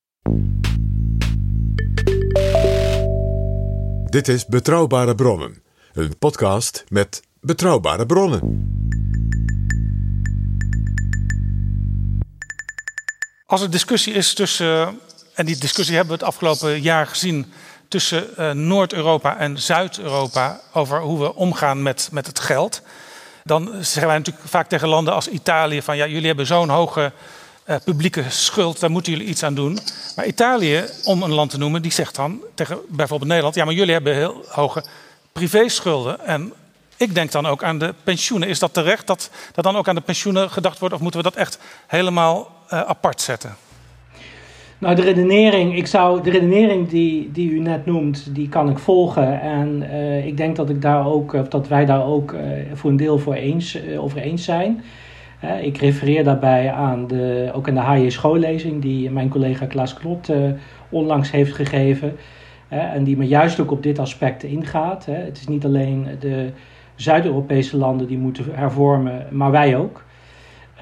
[4.14, 8.40] Dit is Betrouwbare Bronnen, een podcast met betrouwbare bronnen.
[13.46, 15.00] Als er discussie is tussen,
[15.35, 17.53] en die discussie hebben we het afgelopen jaar gezien,
[17.88, 22.83] tussen uh, Noord-Europa en Zuid-Europa over hoe we omgaan met, met het geld.
[23.44, 27.12] Dan zeggen wij natuurlijk vaak tegen landen als Italië van ja, jullie hebben zo'n hoge
[27.66, 29.79] uh, publieke schuld, daar moeten jullie iets aan doen.
[30.16, 33.74] Maar Italië, om een land te noemen, die zegt dan tegen bijvoorbeeld Nederland: ja, maar
[33.74, 34.85] jullie hebben heel hoge
[35.33, 36.27] privéschulden.
[36.27, 36.53] En
[36.96, 38.48] ik denk dan ook aan de pensioenen.
[38.48, 41.31] Is dat terecht dat, dat dan ook aan de pensioenen gedacht wordt, of moeten we
[41.31, 43.57] dat echt helemaal uh, apart zetten?
[44.79, 48.79] Nou, de redenering, ik zou, de redenering die, die u net noemt, die kan ik
[48.79, 49.40] volgen.
[49.40, 52.35] En uh, ik denk dat, ik daar ook, dat wij daar ook
[52.74, 54.85] voor een deel voor eens, over eens zijn.
[55.63, 60.33] Ik refereer daarbij aan de, ook aan de HJ schoollezing die mijn collega Klaas Klot
[60.89, 62.17] onlangs heeft gegeven.
[62.69, 65.07] en die me juist ook op dit aspect ingaat.
[65.07, 66.51] Het is niet alleen de
[66.95, 70.05] Zuid-Europese landen die moeten hervormen, maar wij ook.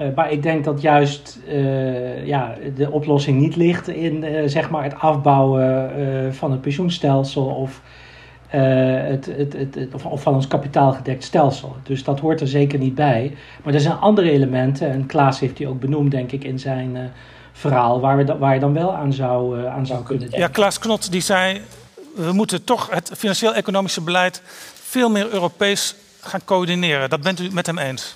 [0.01, 4.83] Uh, maar ik denk dat juist uh, ja, de oplossing niet ligt in zeg maar
[4.83, 7.81] het afbouwen van het pensioenstelsel of,
[8.57, 11.75] het, het, het, of, of, van ons kapitaalgedekt stelsel.
[11.83, 13.37] Dus dat hoort er zeker niet bij.
[13.63, 17.11] Maar er zijn andere elementen, en Klaas heeft die ook benoemd, denk ik, in zijn
[17.51, 20.39] verhaal, waar, we waar je dan wel aan zou, aan zou kunnen denken.
[20.39, 21.61] Ja, Klaas Knot die zei,
[22.15, 24.41] we moeten toch het financieel-economische beleid
[24.73, 27.09] veel meer Europees gaan coördineren.
[27.09, 28.15] Dat bent u met hem eens?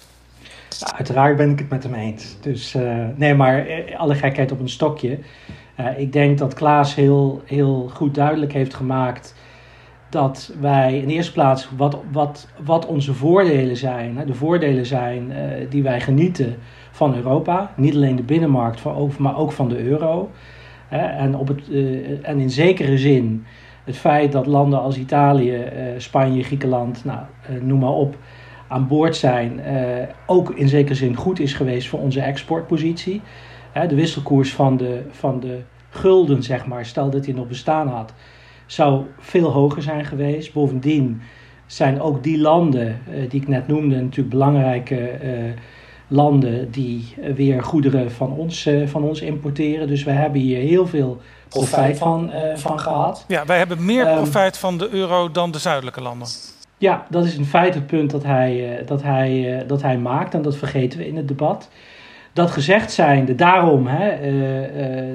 [0.80, 2.36] Ja, uiteraard ben ik het met hem eens.
[2.42, 5.20] Dus uh, nee, maar eh, alle gekheid op een stokje.
[5.80, 9.34] Uh, ik denk dat Klaas heel, heel goed duidelijk heeft gemaakt
[10.10, 14.24] dat wij in eerste plaats wat, wat, wat onze voordelen zijn.
[14.26, 15.38] De voordelen zijn uh,
[15.70, 16.56] die wij genieten
[16.92, 17.74] van Europa.
[17.76, 18.84] Niet alleen de binnenmarkt,
[19.18, 20.30] maar ook van de euro.
[20.90, 21.62] en, op het,
[22.22, 23.46] en in zekere zin
[23.84, 27.20] het feit dat landen als Italië, uh, Spanje, Griekenland, nou,
[27.62, 28.18] noem maar op,
[28.68, 29.62] aan boord zijn,
[30.26, 33.22] ook in zekere zin goed is geweest voor onze exportpositie.
[33.88, 38.14] De wisselkoers van de, van de gulden, zeg maar, stel dat hij nog bestaan had,
[38.68, 40.54] zou veel hoger zijn geweest.
[40.54, 41.22] Bovendien
[41.66, 45.30] zijn ook die landen uh, die ik net noemde natuurlijk belangrijke uh,
[46.08, 49.88] landen die weer goederen van ons, uh, van ons importeren.
[49.88, 53.26] Dus we hebben hier heel veel profijt van, van gehad.
[53.28, 56.28] Ja, wij hebben meer profijt um, van de euro dan de zuidelijke landen.
[56.78, 60.42] Ja, dat is in feite het punt dat hij, dat, hij, dat hij maakt en
[60.42, 61.70] dat vergeten we in het debat.
[62.34, 64.18] Dat gezegd zijnde, daarom hè,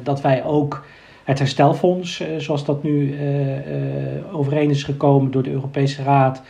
[0.02, 0.84] dat wij ook
[1.24, 6.42] het herstelfonds, uh, zoals dat nu uh, uh, overeen is gekomen door de Europese Raad,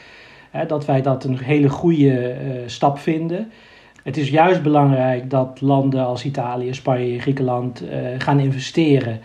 [0.67, 2.35] dat wij dat een hele goede
[2.67, 3.51] stap vinden.
[4.03, 7.85] Het is juist belangrijk dat landen als Italië, Spanje, Griekenland
[8.19, 9.21] gaan investeren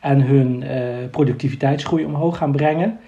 [0.00, 0.64] en hun
[1.10, 2.98] productiviteitsgroei omhoog gaan brengen.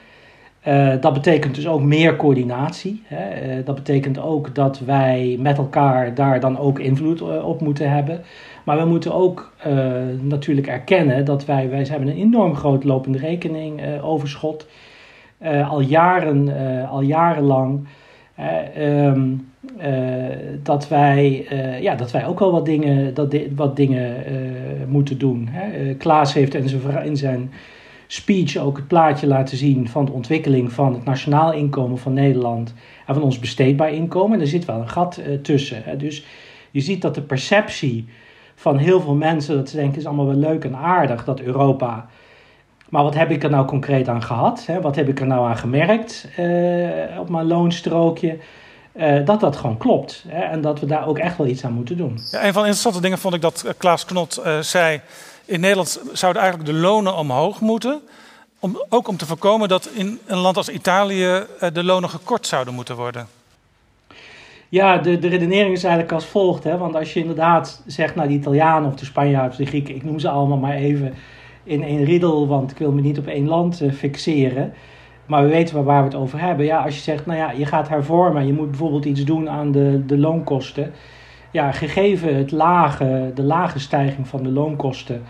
[1.01, 3.03] dat betekent dus ook meer coördinatie.
[3.05, 3.63] Hè.
[3.63, 8.21] dat betekent ook dat wij met elkaar daar dan ook invloed op moeten hebben.
[8.69, 9.89] Maar we moeten ook uh,
[10.21, 14.67] natuurlijk erkennen dat wij, wij hebben een enorm groot lopende rekening uh, overschot.
[15.43, 16.49] Uh, al, jaren,
[16.89, 17.87] al jarenlang.
[18.79, 19.49] Um,
[20.63, 21.47] dat, wij,
[21.81, 24.17] ja, dat wij ook wel wat dingen, dat wat dingen
[24.89, 25.49] moeten doen.
[25.51, 25.95] Hè.
[25.95, 27.51] Klaas heeft in zijn, in zijn
[28.07, 32.75] speech ook het plaatje laten zien van de ontwikkeling van het nationaal inkomen van Nederland
[33.07, 34.37] en van ons besteedbaar inkomen.
[34.37, 35.83] En er zit wel een gat tussen.
[35.85, 35.97] Hè.
[35.97, 36.27] Dus
[36.71, 38.07] je ziet dat de perceptie
[38.59, 42.07] van heel veel mensen dat ze denken is allemaal wel leuk en aardig dat Europa.
[42.89, 44.67] Maar wat heb ik er nou concreet aan gehad?
[44.67, 44.81] Hè?
[44.81, 48.39] Wat heb ik er nou aan gemerkt uh, op mijn loonstrookje?
[48.93, 50.25] Uh, dat dat gewoon klopt.
[50.29, 50.43] Hè?
[50.43, 52.21] En dat we daar ook echt wel iets aan moeten doen.
[52.31, 55.01] Ja, een van de interessante dingen vond ik dat eh, Klaas Knot zei.
[55.45, 58.01] In Nederland zouden eigenlijk de lonen omhoog moeten.
[58.59, 62.75] Om, ook om te voorkomen dat in een land als Italië de lonen gekort zouden
[62.75, 63.38] moeten worden.
[64.71, 66.65] Ja, de, de redenering is eigenlijk als volgt.
[66.65, 66.79] Hè?
[66.79, 70.05] Want als je inderdaad zegt, nou, de Italianen of de Spanjaarden of de Grieken, ik
[70.05, 71.15] noem ze allemaal maar even
[71.65, 74.73] in één riddel, want ik wil me niet op één land uh, fixeren.
[75.27, 76.67] Maar we weten waar, we het over hebben.
[76.67, 79.73] Ja, als je zegt, nou ja, je gaat hervormen, je moet bijvoorbeeld iets doen aan
[79.73, 80.93] de, de loonkosten.
[81.51, 85.23] Ja, gegeven het lage, de lage stijging van de loonkosten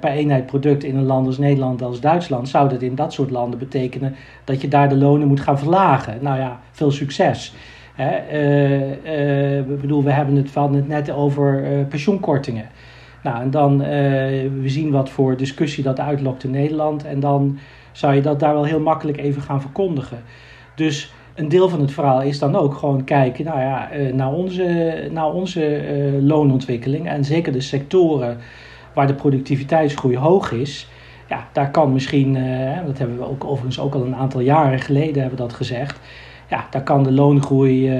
[0.00, 3.30] per eenheid product in een land als Nederland als Duitsland, zou dat in dat soort
[3.30, 6.18] landen betekenen dat je daar de lonen moet gaan verlagen.
[6.20, 7.54] Nou ja, veel succes.
[7.94, 8.32] Hè?
[8.32, 12.68] Uh, ik bedoel, we hebben het, van het net over pensioenkortingen.
[13.22, 13.78] Nou, en dan,
[14.60, 17.04] we zien wat voor discussie dat uitlokt in Nederland.
[17.04, 17.58] En dan
[17.92, 20.22] zou je dat daar wel heel makkelijk even gaan verkondigen.
[20.74, 25.08] Dus een deel van het verhaal is dan ook gewoon kijken nou ja, naar onze,
[25.10, 25.82] naar onze
[26.20, 27.08] loonontwikkeling.
[27.08, 28.38] En zeker de sectoren
[28.92, 30.88] waar de productiviteitsgroei hoog is.
[31.28, 32.34] Ja, daar kan misschien,
[32.86, 35.98] dat hebben we ook overigens ook al een aantal jaren geleden hebben dat gezegd.
[36.48, 37.90] Ja, daar kan de loongroei,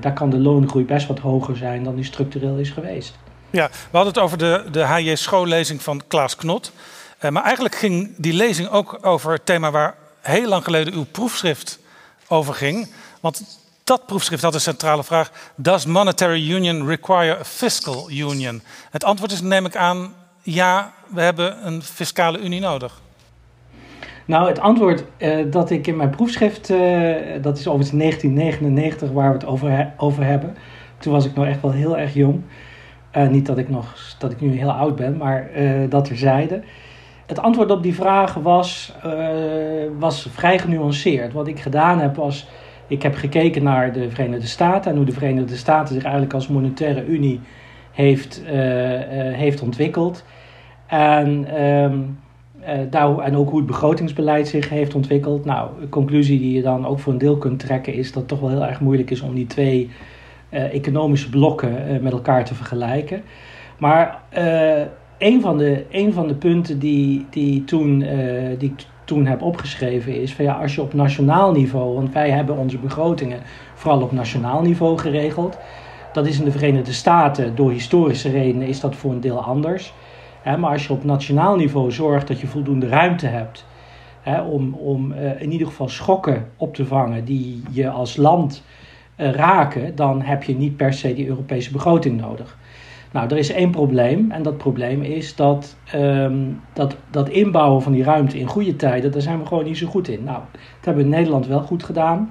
[0.00, 3.18] daar kan de loongroei best wat hoger zijn dan die structureel is geweest.
[3.50, 6.72] Ja, we hadden het over de, de HJ schoollezing van Klaas Knot.
[7.30, 11.78] Maar eigenlijk ging die lezing ook over het thema waar heel lang geleden uw proefschrift
[12.28, 12.88] over ging.
[13.20, 18.62] Want dat proefschrift had een centrale vraag: Does monetary union require a fiscal union?
[18.90, 23.00] Het antwoord is, neem ik aan, ja, we hebben een fiscale unie nodig.
[24.24, 26.78] Nou, het antwoord uh, dat ik in mijn proefschrift, uh,
[27.42, 30.56] dat is overigens 1999 waar we het over, he over hebben.
[30.98, 32.42] Toen was ik nog echt wel heel erg jong.
[33.16, 35.50] Uh, niet dat ik, nog, dat ik nu heel oud ben, maar
[35.88, 36.64] dat er zeiden.
[37.28, 38.92] Het antwoord op die vraag was,
[39.98, 41.32] was vrij genuanceerd.
[41.32, 42.48] Wat ik gedaan heb was,
[42.86, 46.48] ik heb gekeken naar de Verenigde Staten en hoe de Verenigde Staten zich eigenlijk als
[46.48, 47.40] monetaire unie
[47.92, 48.42] heeft,
[49.32, 50.24] heeft ontwikkeld.
[50.86, 55.44] En, uh, daar, en ook hoe het begrotingsbeleid zich heeft ontwikkeld.
[55.44, 58.28] Nou, de conclusie die je dan ook voor een deel kunt trekken is dat het
[58.28, 59.90] toch wel heel erg moeilijk is om die twee
[60.50, 63.22] economische blokken met elkaar te vergelijken.
[63.78, 64.22] Maar
[65.18, 67.98] een, van de, van de punten die, die, toen,
[68.58, 72.30] die ik toen heb opgeschreven is van ja, als je op nationaal niveau, want wij
[72.30, 73.40] hebben onze begrotingen
[73.74, 75.58] vooral op nationaal niveau geregeld.
[76.12, 79.92] Dat is in de Verenigde Staten door historische redenen is dat voor een deel anders
[80.56, 83.64] maar als je op nationaal niveau zorgt dat je voldoende ruimte hebt
[84.50, 88.62] om, om uh, in ieder geval schokken op te vangen die je als land
[89.16, 92.58] uh, raken, dan heb je niet per se die Europese begroting nodig.
[93.12, 97.92] Nou, er is één probleem en dat probleem is dat, um, dat dat inbouwen van
[97.92, 100.24] die ruimte in goede tijden, daar zijn we gewoon niet zo goed in.
[100.24, 102.30] Nou, dat hebben we in Nederland wel goed gedaan.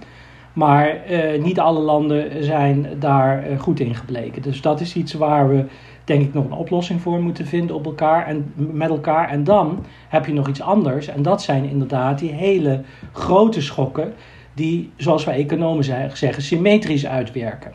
[0.53, 4.41] Maar uh, niet alle landen zijn daar goed in gebleken.
[4.41, 5.65] Dus dat is iets waar we
[6.03, 9.29] denk ik nog een oplossing voor moeten vinden op elkaar en met elkaar.
[9.29, 11.07] En dan heb je nog iets anders.
[11.07, 14.13] En dat zijn inderdaad die hele grote schokken
[14.53, 17.71] die, zoals wij economen zeggen, symmetrisch uitwerken.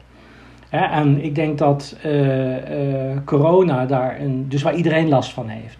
[0.81, 1.97] En ik denk dat
[3.25, 5.79] corona daar, een, dus waar iedereen last van heeft.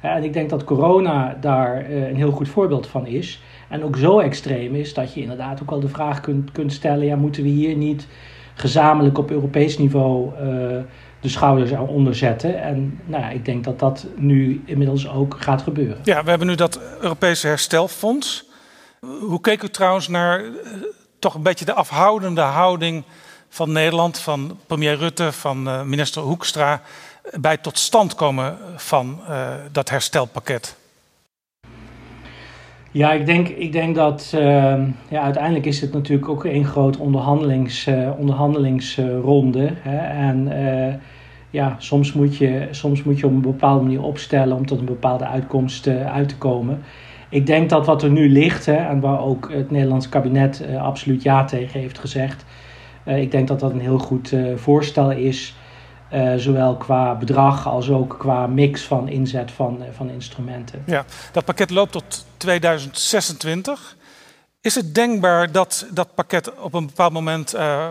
[0.00, 3.42] en ik denk dat corona daar een heel goed voorbeeld van is.
[3.68, 7.06] En ook zo extreem is dat je inderdaad ook wel de vraag kunt, kunt stellen:
[7.06, 8.06] ja, moeten we hier niet
[8.54, 10.30] gezamenlijk op Europees niveau
[11.20, 12.62] de schouders eronder zetten.
[12.62, 15.98] En nou ja, ik denk dat dat nu inmiddels ook gaat gebeuren.
[16.02, 18.46] Ja, we hebben nu dat Europese herstelfonds.
[19.20, 20.50] Hoe keek u trouwens naar eh,
[21.18, 23.04] toch een beetje de afhoudende houding
[23.48, 26.80] van Nederland, van premier Rutte, van uh, minister Hoekstra
[27.40, 30.76] bij het tot stand komen van uh, dat herstelpakket?
[32.90, 34.28] Ja, ik denk, ik denk dat
[35.08, 37.86] ja, uiteindelijk is het natuurlijk ook een groot onderhandelings,
[38.18, 39.70] onderhandelingsronde.
[39.72, 39.96] Hè?
[39.96, 40.52] En
[41.50, 44.84] ja, soms moet, je, soms moet je op een bepaalde manier opstellen om tot een
[44.84, 46.82] bepaalde uitkomst uit te komen.
[47.28, 51.22] Ik denk dat wat er nu ligt, hè, en waar ook het Nederlands kabinet absoluut
[51.22, 52.44] ja tegen heeft gezegd,
[53.04, 55.54] ik denk dat dat een heel goed voorstel is.
[56.12, 60.82] Uh, zowel qua bedrag als ook qua mix van inzet van, van instrumenten.
[60.86, 63.96] Ja, dat pakket loopt tot 2026.
[64.60, 67.86] Is het denkbaar dat dat pakket op een bepaald moment uh,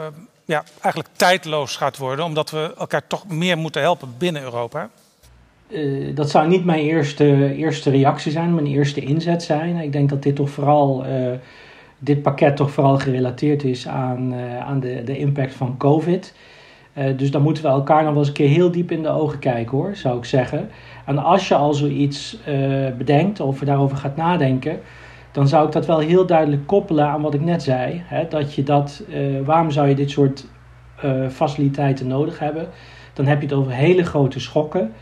[0.46, 4.90] ja, eigenlijk tijdloos gaat worden, omdat we elkaar toch meer moeten helpen binnen Europa?
[6.14, 9.76] Dat zou niet mijn eerste, eerste reactie zijn, mijn eerste inzet zijn.
[9.76, 11.06] Ik denk dat dit toch vooral,
[12.00, 16.34] dit pakket toch vooral gerelateerd is aan, aan de, de impact van COVID.
[16.98, 19.10] Uh, dus dan moeten we elkaar nog wel eens een keer heel diep in de
[19.10, 20.70] ogen kijken hoor, zou ik zeggen.
[21.06, 24.80] En als je al zoiets uh, bedenkt of daarover gaat nadenken,
[25.32, 28.02] dan zou ik dat wel heel duidelijk koppelen aan wat ik net zei.
[28.06, 29.04] Hè, dat je dat,
[29.46, 30.48] waarom zou je dit soort
[31.30, 32.68] faciliteiten nodig hebben?
[33.14, 34.94] Dan heb je het over hele grote schokken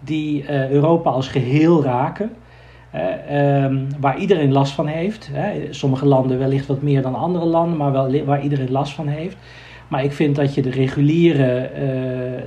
[0.00, 2.30] die Europa als geheel raken.
[2.94, 5.30] Um, waar iedereen last van heeft.
[5.70, 9.36] Sommige landen wellicht wat meer dan andere landen, maar wel waar iedereen last van heeft.
[9.88, 11.80] Maar ik vind dat je de reguliere, uh,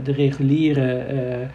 [0.04, 1.48] de reguliere uh,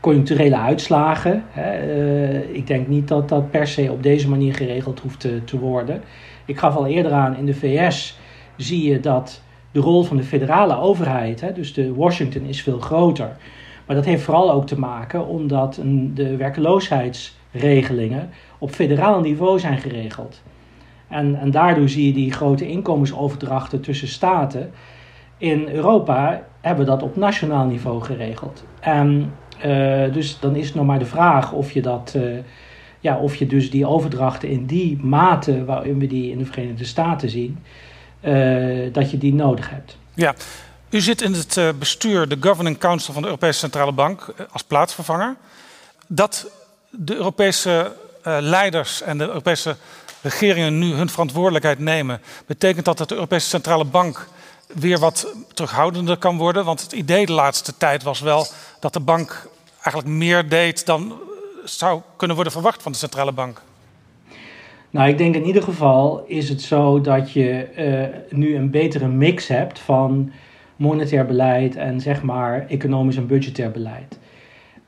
[0.00, 5.20] conjuncturele uitslagen, uh, ik denk niet dat dat per se op deze manier geregeld hoeft
[5.20, 6.02] te, te worden.
[6.44, 8.18] Ik gaf al eerder aan, in de VS
[8.56, 13.36] zie je dat de rol van de federale overheid, dus de Washington, is veel groter.
[13.86, 16.36] Maar dat heeft vooral ook te maken omdat een, de
[17.58, 20.42] werkeloosheidsregelingen op federaal niveau zijn geregeld.
[21.08, 24.72] En, en daardoor zie je die grote inkomensoverdrachten tussen staten
[25.38, 28.64] in Europa hebben dat op nationaal niveau geregeld.
[28.80, 29.32] En
[29.66, 32.12] uh, dus dan is het nog maar de vraag of je dat.
[32.16, 32.38] Uh,
[33.00, 36.84] ja, of je dus die overdrachten in die mate waarin we die in de Verenigde
[36.84, 37.58] Staten zien,
[38.20, 39.98] uh, dat je die nodig hebt.
[40.14, 40.34] Ja,
[40.90, 45.36] u zit in het bestuur, de Governing Council van de Europese Centrale Bank, als plaatsvervanger.
[46.06, 46.50] Dat
[46.90, 49.76] de Europese leiders en de Europese
[50.22, 54.28] regeringen nu hun verantwoordelijkheid nemen, betekent dat dat de Europese Centrale Bank
[54.74, 56.64] weer wat terughoudender kan worden.
[56.64, 58.46] Want het idee de laatste tijd was wel
[58.80, 59.48] dat de bank
[59.82, 61.12] eigenlijk meer deed dan
[61.64, 63.62] zou kunnen worden verwacht van de centrale bank.
[64.90, 67.68] Nou, ik denk in ieder geval is het zo dat je
[68.30, 70.32] uh, nu een betere mix hebt van
[70.76, 74.18] monetair beleid en zeg maar economisch en budgetair beleid.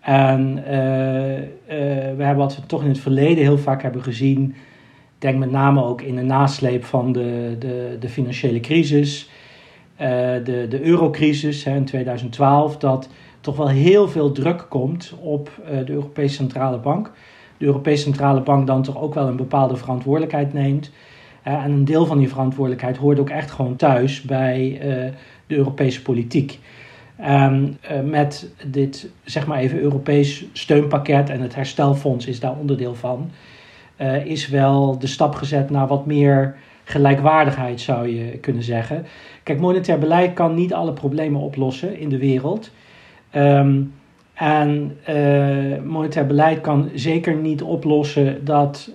[0.01, 1.45] En uh, uh,
[2.17, 4.55] we hebben wat we toch in het verleden heel vaak hebben gezien,
[5.19, 9.31] denk met name ook in de nasleep van de, de, de financiële crisis,
[9.93, 10.09] uh,
[10.45, 13.09] de, de eurocrisis hè, in 2012, dat
[13.41, 15.51] toch wel heel veel druk komt op
[15.85, 17.13] de Europese Centrale Bank.
[17.59, 20.91] De Europese Centrale Bank dan toch ook wel een bepaalde verantwoordelijkheid neemt.
[21.43, 24.79] En een deel van die verantwoordelijkheid hoort ook echt gewoon thuis bij
[25.47, 26.59] de Europese politiek.
[27.29, 33.31] Um, met dit, zeg maar even, Europees steunpakket en het herstelfonds is daar onderdeel van,
[34.25, 39.07] is wel de stap gezet naar wat meer gelijkwaardigheid, zou je kunnen zeggen.
[39.43, 42.71] Kijk, monetair beleid kan niet alle problemen oplossen in de wereld.
[43.35, 43.93] Um,
[44.35, 48.93] en uh, monetair beleid kan zeker niet oplossen dat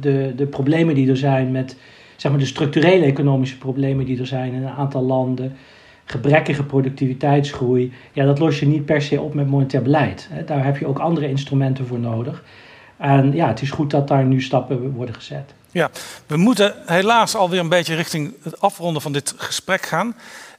[0.00, 1.76] de, de problemen die er zijn met
[2.22, 5.52] zeg maar, de structurele economische problemen die er zijn in een aantal landen,
[6.12, 10.28] gebrekkige productiviteitsgroei, ja, dat los je niet per se op met monetair beleid.
[10.46, 12.42] Daar heb je ook andere instrumenten voor nodig.
[12.96, 15.54] En ja, het is goed dat daar nu stappen worden gezet.
[15.70, 15.90] Ja,
[16.26, 20.14] we moeten helaas alweer een beetje richting het afronden van dit gesprek gaan.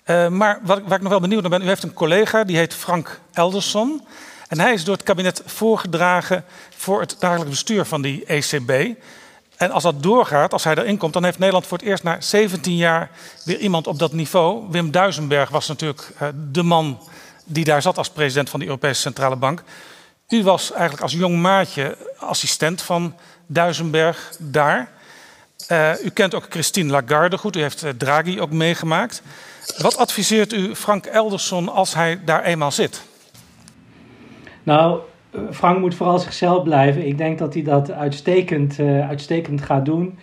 [0.05, 2.57] Uh, maar wat, waar ik nog wel benieuwd naar ben, u heeft een collega die
[2.57, 4.01] heet Frank Elderson.
[4.47, 6.43] En hij is door het kabinet voorgedragen
[6.75, 8.95] voor het dagelijks bestuur van die ECB.
[9.64, 12.22] En als dat doorgaat, als hij erin komt, dan heeft Nederland voor het eerst na
[12.22, 13.09] 17 jaar
[13.45, 14.66] weer iemand op dat niveau.
[14.70, 16.99] Wim Duisenberg was natuurlijk uh, de man
[17.45, 19.64] die daar zat als president van de Europese Centrale Bank.
[20.30, 23.16] U was eigenlijk als jong maatje assistent van
[23.47, 24.91] Duisenberg daar.
[25.72, 29.22] Uh, u kent ook Christine Lagarde goed, u heeft uh, Draghi ook meegemaakt.
[29.78, 33.01] Wat adviseert u Frank Elderson als hij daar eenmaal zit?
[34.64, 34.99] Nou,
[35.51, 37.07] Frank moet vooral zichzelf blijven.
[37.07, 40.05] Ik denk dat hij dat uitstekend, uh, uitstekend gaat doen.
[40.05, 40.13] Uh,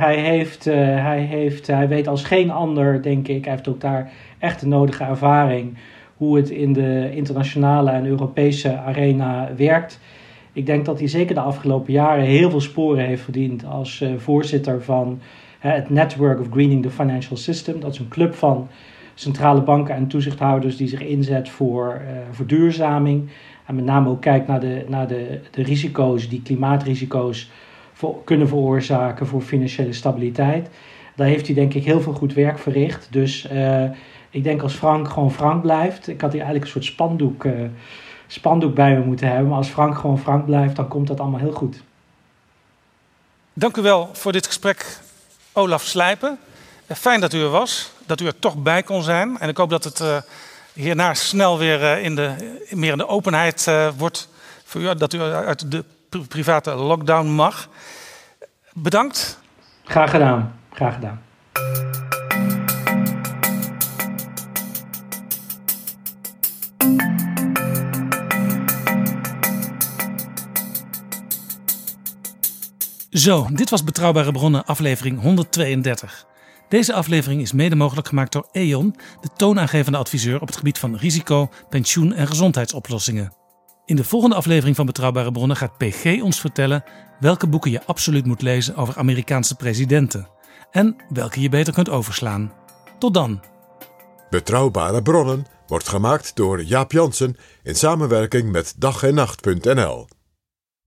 [0.00, 4.10] hij, heeft, hij, heeft, hij weet als geen ander, denk ik, hij heeft ook daar
[4.38, 5.76] echt de nodige ervaring
[6.16, 10.00] hoe het in de internationale en Europese arena werkt.
[10.52, 14.82] Ik denk dat hij zeker de afgelopen jaren heel veel sporen heeft verdiend als voorzitter
[14.82, 15.20] van
[15.58, 17.80] het Network of Greening the Financial System.
[17.80, 18.68] Dat is een club van
[19.14, 22.00] centrale banken en toezichthouders die zich inzet voor
[22.30, 23.28] verduurzaming.
[23.64, 27.50] En met name ook kijkt naar de, naar de, de risico's die klimaatrisico's
[27.92, 30.68] voor, kunnen veroorzaken voor financiële stabiliteit.
[31.16, 33.08] Daar heeft hij denk ik heel veel goed werk verricht.
[33.10, 33.84] Dus uh,
[34.30, 36.08] ik denk als Frank gewoon Frank blijft.
[36.08, 37.52] Ik had hier eigenlijk een soort spandoek, uh,
[38.26, 39.48] spandoek bij me moeten hebben.
[39.48, 41.82] Maar als Frank gewoon Frank blijft, dan komt dat allemaal heel goed.
[43.52, 44.98] Dank u wel voor dit gesprek,
[45.52, 46.38] Olaf Slijpen.
[46.86, 49.38] Fijn dat u er was, dat u er toch bij kon zijn.
[49.38, 50.16] En ik hoop dat het uh,
[50.74, 54.28] hierna snel weer uh, in de, meer in de openheid uh, wordt.
[54.64, 55.84] Voor u, dat u uit de
[56.28, 57.68] private lockdown mag.
[58.72, 59.38] Bedankt.
[59.84, 60.60] Graag gedaan.
[60.72, 61.22] Graag gedaan.
[73.10, 76.26] Zo, dit was Betrouwbare Bronnen, aflevering 132.
[76.68, 80.96] Deze aflevering is mede mogelijk gemaakt door E.ON, de toonaangevende adviseur op het gebied van
[80.96, 83.32] risico, pensioen en gezondheidsoplossingen.
[83.84, 86.84] In de volgende aflevering van Betrouwbare Bronnen gaat PG ons vertellen
[87.20, 90.28] welke boeken je absoluut moet lezen over Amerikaanse presidenten
[90.70, 92.52] en welke je beter kunt overslaan.
[92.98, 93.40] Tot dan.
[94.30, 100.06] Betrouwbare Bronnen wordt gemaakt door Jaap Jansen in samenwerking met dag en nacht.nl.